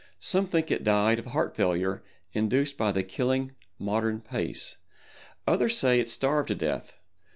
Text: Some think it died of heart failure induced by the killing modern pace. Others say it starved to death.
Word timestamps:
Some 0.19 0.47
think 0.47 0.71
it 0.71 0.83
died 0.83 1.19
of 1.19 1.27
heart 1.27 1.55
failure 1.55 2.01
induced 2.33 2.75
by 2.75 2.91
the 2.91 3.03
killing 3.03 3.51
modern 3.77 4.19
pace. 4.19 4.77
Others 5.47 5.77
say 5.77 5.99
it 5.99 6.09
starved 6.09 6.47
to 6.47 6.55
death. 6.55 6.95